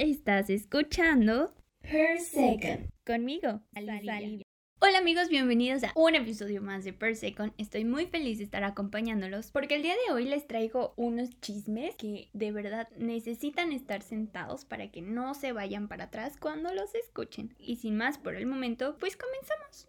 [0.00, 2.88] Estás escuchando Per Second.
[3.04, 4.46] conmigo, Alicia.
[4.80, 7.52] Hola amigos, bienvenidos a un episodio más de Per Second.
[7.58, 11.96] Estoy muy feliz de estar acompañándolos porque el día de hoy les traigo unos chismes
[11.96, 16.94] que de verdad necesitan estar sentados para que no se vayan para atrás cuando los
[16.94, 17.54] escuchen.
[17.58, 19.86] Y sin más por el momento, pues comenzamos.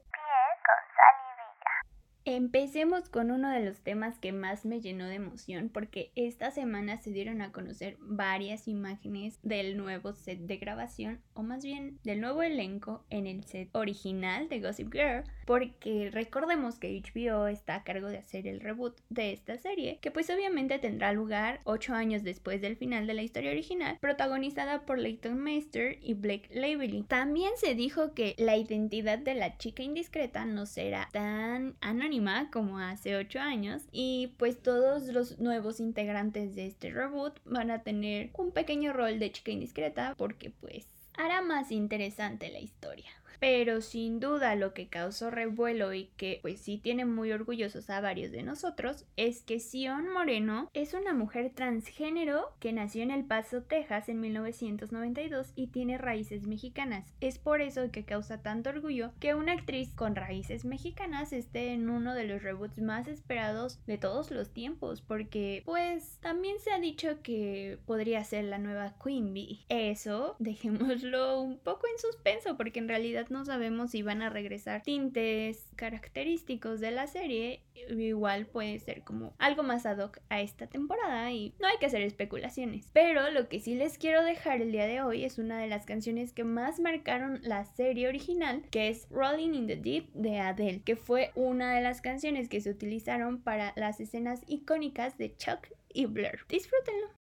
[2.23, 6.97] Empecemos con uno de los temas que más me llenó de emoción porque esta semana
[6.97, 12.21] se dieron a conocer varias imágenes del nuevo set de grabación o más bien del
[12.21, 17.83] nuevo elenco en el set original de Gossip Girl porque recordemos que HBO está a
[17.83, 22.21] cargo de hacer el reboot de esta serie que pues obviamente tendrá lugar 8 años
[22.21, 27.01] después del final de la historia original protagonizada por Leighton Meister y Blake Lively.
[27.01, 32.10] También se dijo que la identidad de la chica indiscreta no será tan anónima
[32.51, 37.83] como hace 8 años y pues todos los nuevos integrantes de este reboot van a
[37.83, 43.09] tener un pequeño rol de chica indiscreta porque pues hará más interesante la historia.
[43.41, 47.99] Pero sin duda lo que causó revuelo y que pues sí tiene muy orgullosos a
[47.99, 53.25] varios de nosotros es que Sion Moreno es una mujer transgénero que nació en El
[53.25, 57.15] Paso, Texas en 1992 y tiene raíces mexicanas.
[57.19, 61.89] Es por eso que causa tanto orgullo que una actriz con raíces mexicanas esté en
[61.89, 66.79] uno de los reboots más esperados de todos los tiempos porque pues también se ha
[66.79, 69.65] dicho que podría ser la nueva Queen Bee.
[69.67, 74.83] Eso dejémoslo un poco en suspenso porque en realidad no sabemos si van a regresar
[74.83, 77.63] tintes característicos de la serie.
[77.89, 81.85] Igual puede ser como algo más ad hoc a esta temporada y no hay que
[81.85, 82.89] hacer especulaciones.
[82.93, 85.85] Pero lo que sí les quiero dejar el día de hoy es una de las
[85.85, 90.83] canciones que más marcaron la serie original, que es Rolling in the Deep de Adele,
[90.83, 95.67] que fue una de las canciones que se utilizaron para las escenas icónicas de Chuck
[95.93, 96.39] y Blair.
[96.49, 97.20] Disfrútenlo.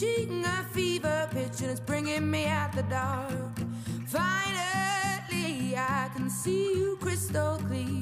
[0.00, 3.34] Reaching a fever pitch, and it's bringing me out the dark.
[4.06, 7.99] Finally, I can see you crystal clear.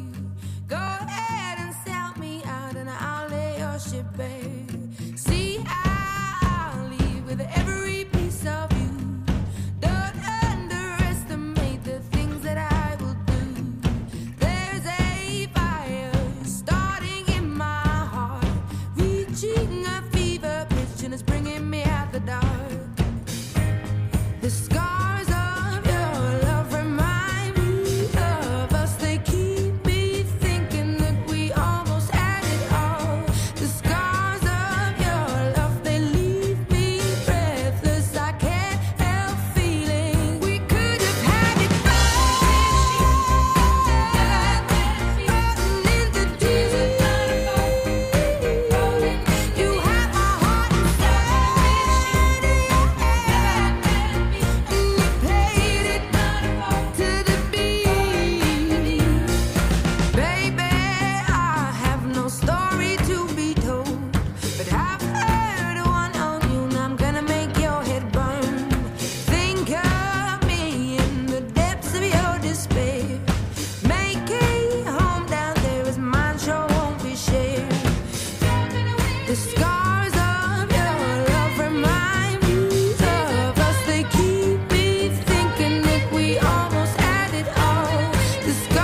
[88.49, 88.78] the sky.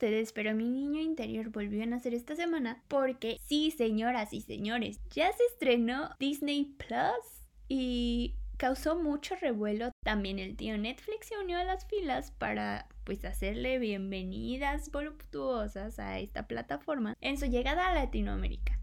[0.00, 4.98] Ustedes, pero mi niño interior volvió a nacer esta semana porque sí, señoras y señores,
[5.10, 9.90] ya se estrenó Disney Plus y causó mucho revuelo.
[10.02, 16.18] También el tío Netflix se unió a las filas para pues hacerle bienvenidas voluptuosas a
[16.18, 18.78] esta plataforma en su llegada a Latinoamérica.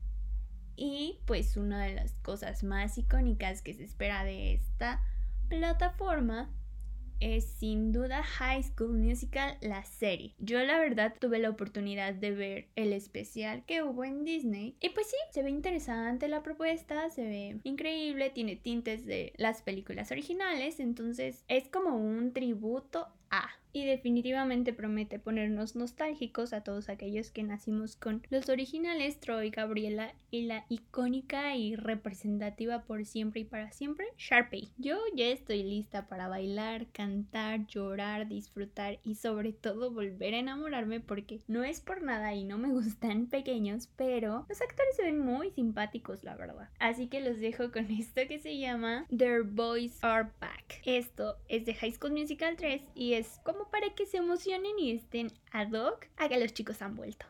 [0.75, 5.01] Y pues una de las cosas más icónicas que se espera de esta
[5.49, 6.51] plataforma
[7.19, 10.33] es sin duda High School Musical, la serie.
[10.39, 14.89] Yo la verdad tuve la oportunidad de ver el especial que hubo en Disney y
[14.89, 20.11] pues sí, se ve interesante la propuesta, se ve increíble, tiene tintes de las películas
[20.11, 27.29] originales, entonces es como un tributo a y definitivamente promete ponernos nostálgicos a todos aquellos
[27.29, 33.43] que nacimos con los originales Troy, Gabriela y la icónica y representativa por siempre y
[33.45, 34.69] para siempre Sharpay.
[34.77, 40.99] Yo ya estoy lista para bailar, cantar, llorar, disfrutar y sobre todo volver a enamorarme
[40.99, 45.19] porque no es por nada y no me gustan pequeños, pero los actores se ven
[45.19, 46.69] muy simpáticos la verdad.
[46.79, 50.81] Así que los dejo con esto que se llama Their Boys Are Back.
[50.83, 54.91] Esto es de High School Musical 3 y es como para que se emocionen y
[54.91, 57.25] estén ad hoc a que los chicos han vuelto.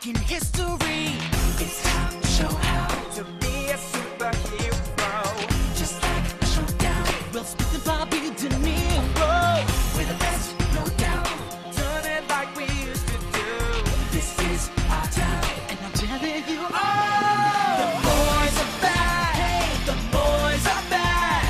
[0.00, 1.12] Making history.
[1.58, 4.69] It's time show how to be a superhero.
[7.32, 9.64] Will Smith and Bobby De Niro.
[9.94, 11.28] We're the best, no doubt.
[11.76, 13.46] Done it like we used to do.
[14.10, 17.76] This is our time, and I'm telling you all.
[17.78, 19.34] The boys are back.
[19.38, 21.46] Hey, the boys are back.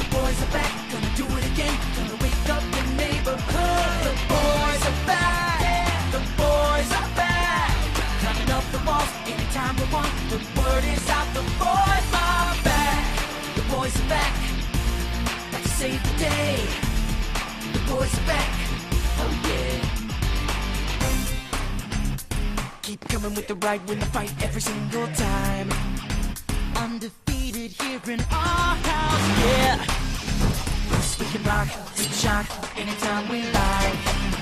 [0.00, 1.76] The boys are back, gonna do it again.
[1.96, 4.00] Gonna wake up the neighborhood.
[4.08, 6.12] The boys are back.
[6.16, 7.76] The boys are back.
[8.24, 10.12] Climbing up the walls anytime we want.
[10.32, 11.28] The word is out.
[11.34, 13.04] The boys are back.
[13.54, 14.39] The boys are back.
[15.80, 16.56] Save the day.
[17.72, 18.52] The boys are back.
[19.16, 19.80] Oh yeah.
[22.82, 25.70] Keep coming with the right win the fight every single time.
[26.76, 29.78] Undefeated here in our house, yeah.
[31.18, 34.39] We can rock, we can shock anytime we like.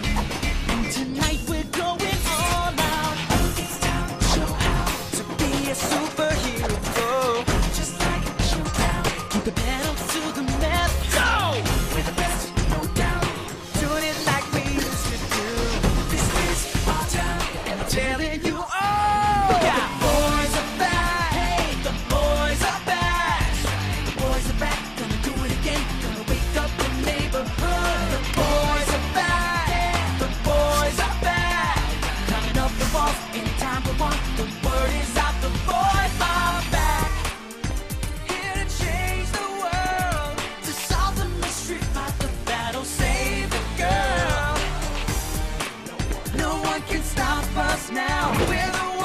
[47.91, 48.98] Now.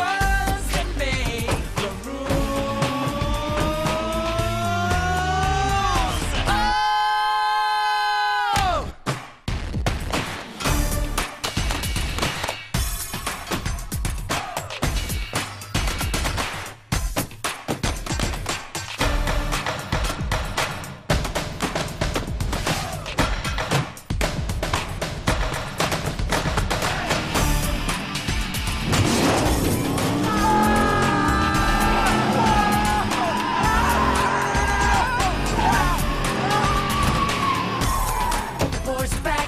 [39.03, 39.42] respect.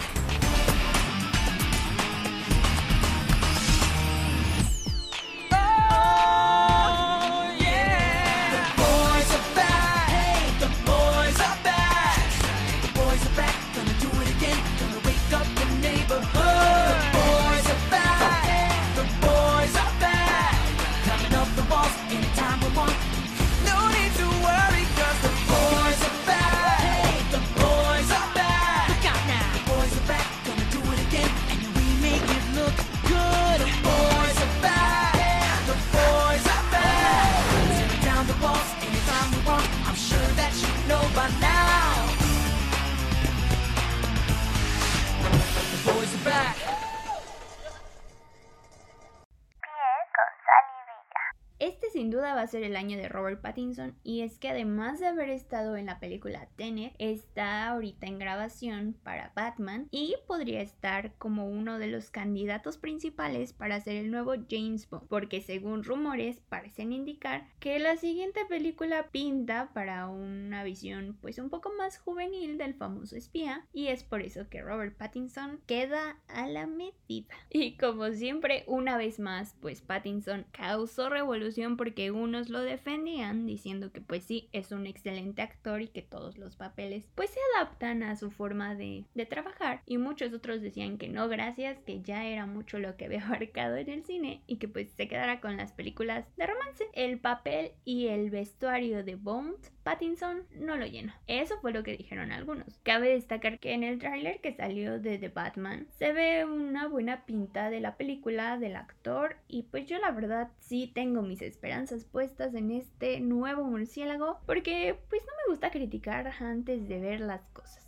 [52.09, 55.29] Duda va a ser el año de Robert Pattinson y es que además de haber
[55.29, 61.47] estado en la película Tenet, está ahorita en grabación para Batman y podría estar como
[61.47, 66.91] uno de los candidatos principales para ser el nuevo James Bond, porque según rumores parecen
[66.91, 72.74] indicar que la siguiente película pinta para una visión pues un poco más juvenil del
[72.74, 77.35] famoso espía y es por eso que Robert Pattinson queda a la medida.
[77.50, 83.91] Y como siempre, una vez más, pues Pattinson causó revolución porque unos lo defendían diciendo
[83.91, 88.03] que pues sí, es un excelente actor y que todos los papeles pues se adaptan
[88.03, 92.25] a su forma de, de trabajar y muchos otros decían que no, gracias, que ya
[92.25, 95.57] era mucho lo que había abarcado en el cine y que pues se quedara con
[95.57, 96.85] las películas de romance.
[96.93, 101.19] El papel y el vestuario de Bond, Pattinson no lo llena.
[101.27, 102.79] Eso fue lo que dijeron algunos.
[102.83, 107.25] Cabe destacar que en el tráiler que salió de The Batman se ve una buena
[107.25, 111.75] pinta de la película, del actor y pues yo la verdad sí tengo mis esperanzas
[112.12, 117.41] puestas en este nuevo murciélago porque pues no me gusta criticar antes de ver las
[117.53, 117.84] cosas.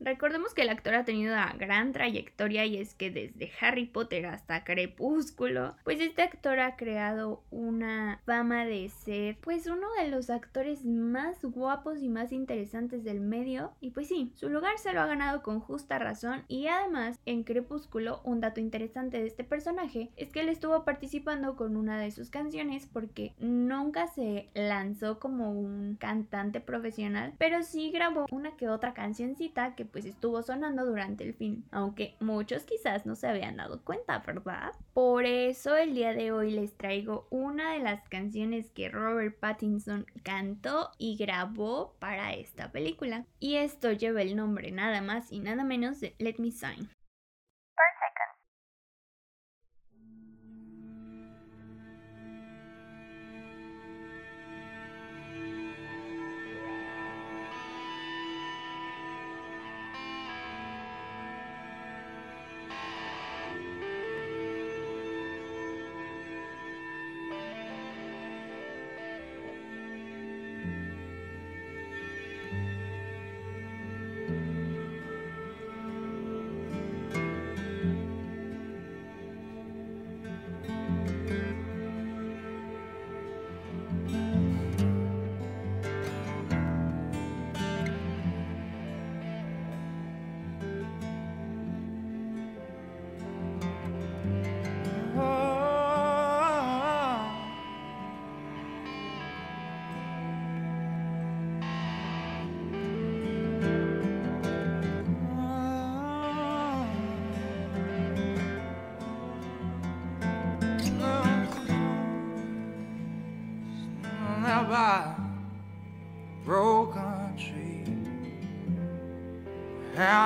[0.00, 4.26] Recordemos que el actor ha tenido una gran trayectoria y es que desde Harry Potter
[4.26, 10.30] hasta Crepúsculo, pues este actor ha creado una fama de ser pues uno de los
[10.30, 13.72] actores más guapos y más interesantes del medio.
[13.80, 16.44] Y pues sí, su lugar se lo ha ganado con justa razón.
[16.46, 21.56] Y además en Crepúsculo un dato interesante de este personaje es que él estuvo participando
[21.56, 27.90] con una de sus canciones porque nunca se lanzó como un cantante profesional, pero sí
[27.90, 33.06] grabó una que otra cancioncita que pues estuvo sonando durante el film, aunque muchos quizás
[33.06, 34.72] no se habían dado cuenta, ¿verdad?
[34.94, 40.06] Por eso el día de hoy les traigo una de las canciones que Robert Pattinson
[40.22, 43.26] cantó y grabó para esta película.
[43.38, 46.88] Y esto lleva el nombre nada más y nada menos de Let Me Sign.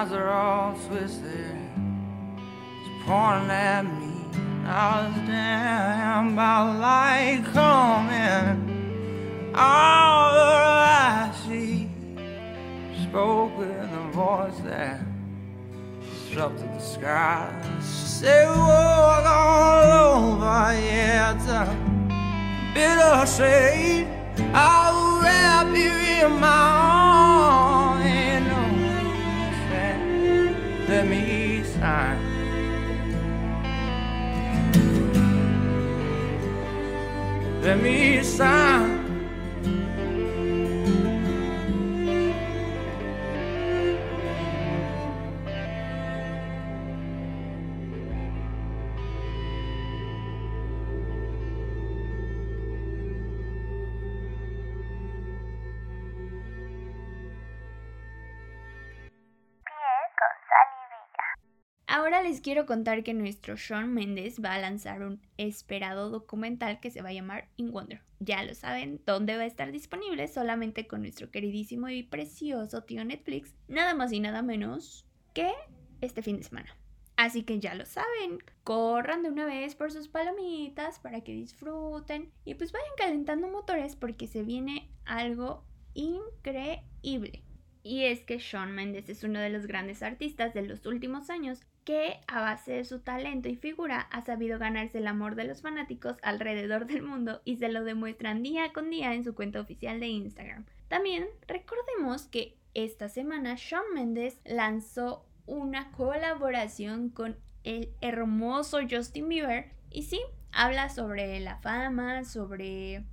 [0.03, 4.11] Hands are all twisted, it's pointing at me.
[4.67, 9.53] I was damned by light coming.
[9.55, 11.89] All that I see
[13.05, 15.03] spoke with a voice that
[16.01, 17.49] disrupted the sky.
[17.79, 21.65] She said, Walk all over, yeah, it's a
[22.75, 24.09] bitter shade.
[24.53, 25.93] I'll wrap you
[26.27, 26.92] in my arms.
[37.63, 39.02] Let me sign.
[62.43, 67.09] Quiero contar que nuestro Sean Mendes va a lanzar un esperado documental que se va
[67.11, 68.03] a llamar In Wonder.
[68.21, 70.29] Ya lo saben, ¿dónde va a estar disponible?
[70.29, 73.55] Solamente con nuestro queridísimo y precioso tío Netflix.
[73.69, 75.51] Nada más y nada menos que
[76.01, 76.77] este fin de semana.
[77.17, 82.33] Así que ya lo saben, corran de una vez por sus palomitas para que disfruten
[82.45, 87.45] y pues vayan calentando motores porque se viene algo increíble.
[87.85, 91.61] Y es que Shawn Mendes es uno de los grandes artistas de los últimos años
[91.85, 95.63] que a base de su talento y figura ha sabido ganarse el amor de los
[95.63, 100.01] fanáticos alrededor del mundo y se lo demuestran día con día en su cuenta oficial
[100.01, 100.65] de Instagram.
[100.89, 109.71] También recordemos que esta semana Shawn Mendes lanzó una colaboración con el hermoso Justin Bieber
[109.91, 110.21] y sí,
[110.53, 113.05] habla sobre la fama, sobre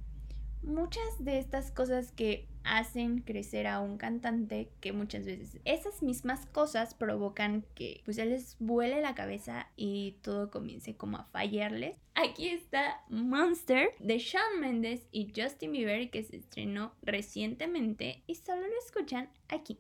[0.62, 6.46] muchas de estas cosas que hacen crecer a un cantante que muchas veces esas mismas
[6.48, 11.98] cosas provocan que pues él les vuele la cabeza y todo comience como a fallarles.
[12.16, 18.62] Aquí está Monster de Shawn Mendes y Justin Bieber que se estrenó recientemente y solo
[18.62, 19.78] lo escuchan aquí.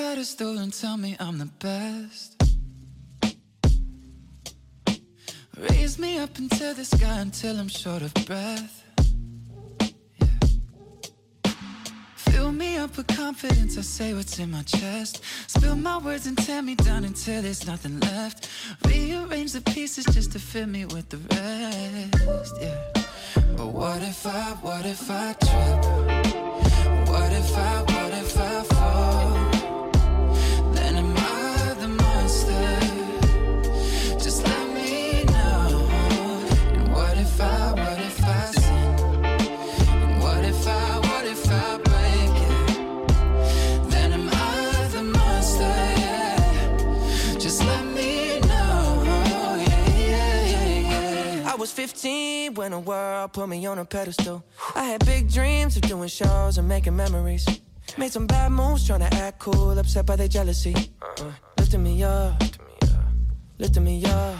[0.00, 2.30] Pedestal and tell me I'm the best.
[5.68, 8.76] Raise me up into the sky until I'm short of breath.
[12.14, 15.22] Fill me up with confidence, I say what's in my chest.
[15.48, 18.48] Spill my words and tear me down until there's nothing left.
[18.86, 22.54] Rearrange the pieces just to fill me with the rest.
[22.58, 23.02] Yeah.
[23.54, 25.80] But what if I, what if I trip?
[27.06, 27.99] What if I
[51.80, 54.44] 15 when the world put me on a pedestal.
[54.74, 57.46] I had big dreams of doing shows and making memories.
[57.96, 60.74] Made some bad moves trying to act cool, upset by their jealousy.
[61.00, 62.34] Uh, lifting me up,
[63.58, 64.36] lifting me up.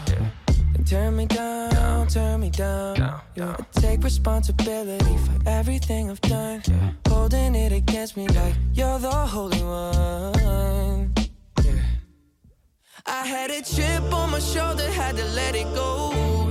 [0.75, 2.97] And turn me down, turn me down.
[3.35, 3.57] Yeah.
[3.57, 6.61] I take responsibility for everything I've done.
[7.07, 11.11] Holding it against me like you're the holy one.
[13.07, 16.50] I had a chip on my shoulder, had to let it go.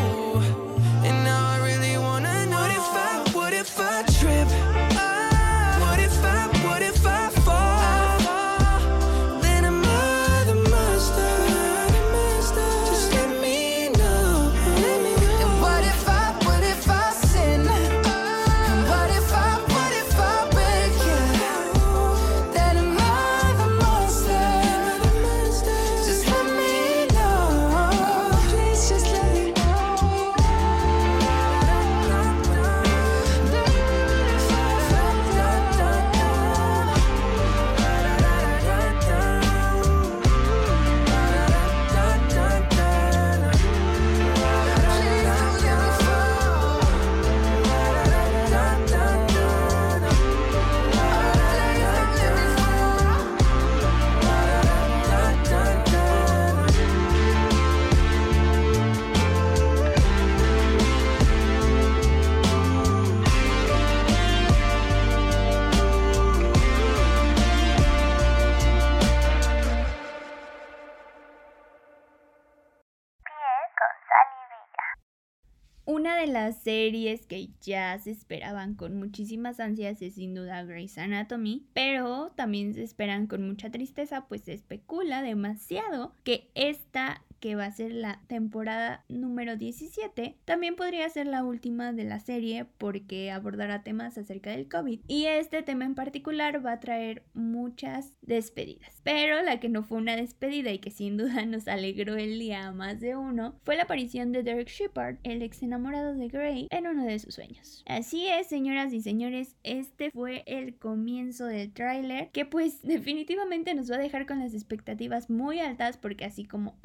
[75.85, 80.97] Una de las series que ya se esperaban con muchísimas ansias es sin duda Grey's
[80.99, 87.55] Anatomy, pero también se esperan con mucha tristeza, pues se especula demasiado que esta que
[87.55, 92.65] va a ser la temporada número 17, también podría ser la última de la serie
[92.77, 98.13] porque abordará temas acerca del COVID y este tema en particular va a traer muchas
[98.21, 99.01] despedidas.
[99.03, 102.67] Pero la que no fue una despedida y que sin duda nos alegró el día
[102.67, 106.67] a más de uno fue la aparición de Derek Shepard, el ex enamorado de Grey,
[106.69, 107.83] en uno de sus sueños.
[107.87, 113.89] Así es, señoras y señores, este fue el comienzo del tráiler que pues definitivamente nos
[113.89, 116.77] va a dejar con las expectativas muy altas porque así como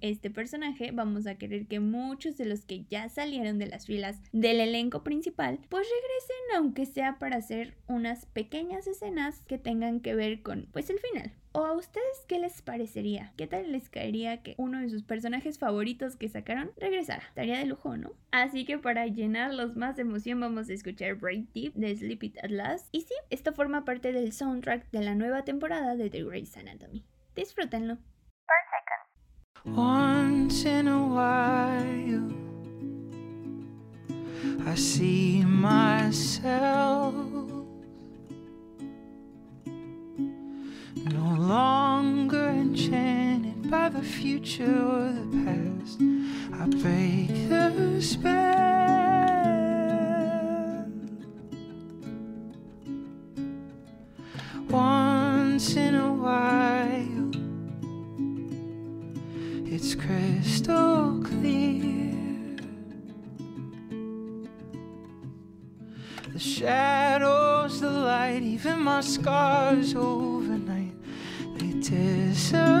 [0.00, 4.20] este personaje, vamos a querer que muchos de los que ya salieron de las filas
[4.32, 10.14] del elenco principal, pues regresen aunque sea para hacer unas pequeñas escenas que tengan que
[10.14, 11.32] ver con pues el final.
[11.52, 13.32] ¿O a ustedes qué les parecería?
[13.36, 17.24] ¿Qué tal les caería que uno de sus personajes favoritos que sacaron regresara?
[17.26, 18.12] Estaría de lujo, ¿no?
[18.30, 22.38] Así que para llenarlos más de emoción vamos a escuchar Break Deep de Sleep It
[22.44, 22.88] At Last.
[22.92, 27.04] Y sí, esto forma parte del soundtrack de la nueva temporada de The Grey's Anatomy.
[27.34, 27.98] Disfrútenlo.
[29.66, 32.32] Once in a while,
[34.66, 37.14] I see myself
[40.96, 46.00] no longer enchanted by the future or the past.
[46.58, 48.89] I break the spell.
[69.02, 70.92] Scars overnight,
[71.58, 72.79] they disappear.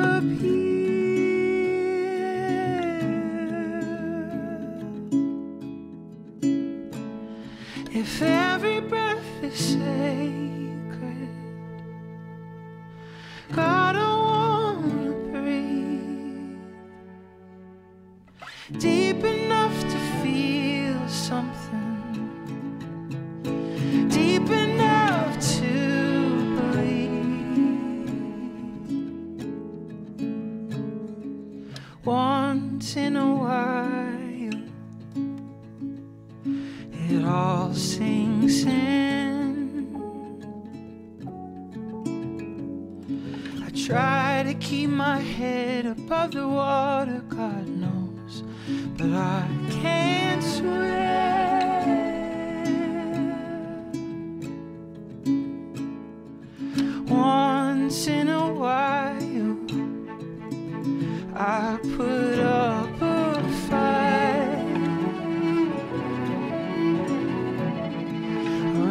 [61.42, 64.60] I put up a fight.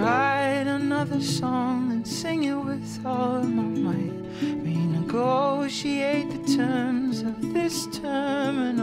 [0.01, 4.15] Write another song and sing it with all my might.
[4.65, 8.78] Renegotiate the terms of this terminal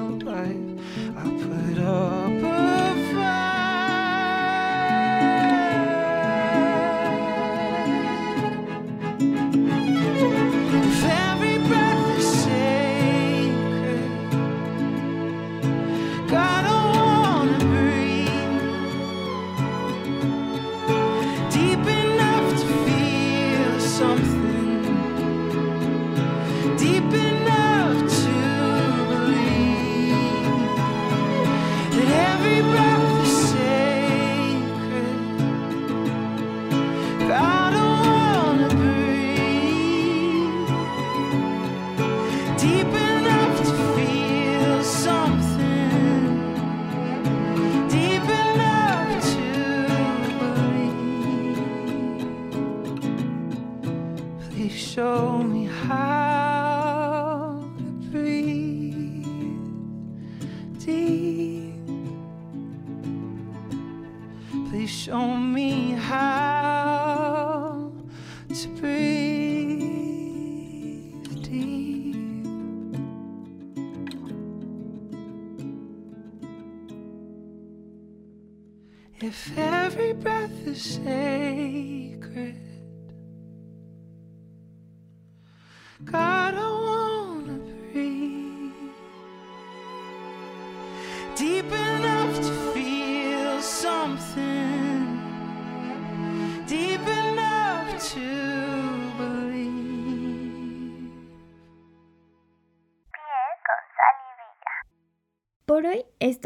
[79.26, 82.54] If every breath is sacred,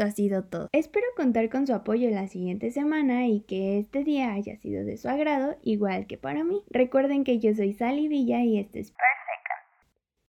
[0.03, 0.67] ha sido todo.
[0.71, 4.97] Espero contar con su apoyo la siguiente semana y que este día haya sido de
[4.97, 6.63] su agrado, igual que para mí.
[6.69, 8.93] Recuerden que yo soy Sally Villa y este es